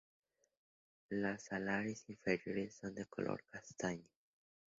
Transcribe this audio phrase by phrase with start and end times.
[1.11, 4.09] Las alares inferiores son de color castaño.